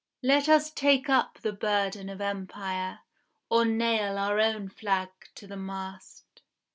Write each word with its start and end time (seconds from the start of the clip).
Let 0.23 0.49
us 0.49 0.71
take 0.71 1.09
up 1.11 1.37
the 1.43 1.53
burden 1.53 2.09
of 2.09 2.21
empire, 2.21 3.01
Or 3.51 3.65
nail 3.65 4.17
our 4.17 4.39
own 4.39 4.67
flag 4.69 5.09
to 5.35 5.45
the 5.45 5.55
mast. 5.57 6.41